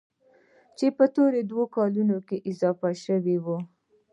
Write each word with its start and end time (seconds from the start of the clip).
چې 0.77 0.87
په 0.97 1.05
تېرو 1.15 1.41
دوو 1.49 1.63
کلونو 1.75 2.17
کې 2.27 2.37
اضافه 2.49 2.89
شوي 3.05 3.37
وو. 3.43 3.57